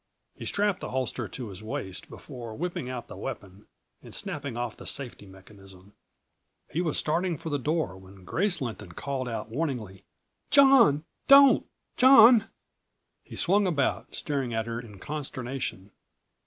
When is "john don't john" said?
10.49-12.45